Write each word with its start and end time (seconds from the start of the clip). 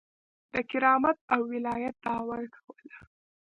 د 0.53 0.55
کرامت 0.69 1.17
او 1.33 1.41
ولایت 1.53 1.95
دعوه 2.05 2.37
کوله. 2.55 2.97